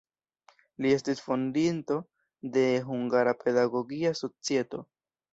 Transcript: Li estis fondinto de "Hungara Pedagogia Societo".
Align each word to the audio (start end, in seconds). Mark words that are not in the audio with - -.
Li 0.83 0.93
estis 0.99 1.19
fondinto 1.25 1.97
de 2.55 2.63
"Hungara 2.87 3.33
Pedagogia 3.43 4.13
Societo". 4.21 4.81